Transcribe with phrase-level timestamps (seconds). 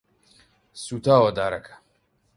[0.83, 1.73] سوتاوە دارەکە.